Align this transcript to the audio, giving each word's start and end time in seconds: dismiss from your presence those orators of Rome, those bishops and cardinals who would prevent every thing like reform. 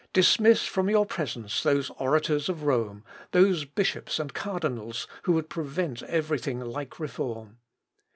dismiss 0.13 0.65
from 0.65 0.89
your 0.89 1.05
presence 1.05 1.61
those 1.61 1.91
orators 1.99 2.49
of 2.49 2.63
Rome, 2.63 3.03
those 3.33 3.65
bishops 3.65 4.17
and 4.17 4.33
cardinals 4.33 5.05
who 5.25 5.33
would 5.33 5.47
prevent 5.47 6.01
every 6.01 6.39
thing 6.39 6.59
like 6.59 6.99
reform. 6.99 7.59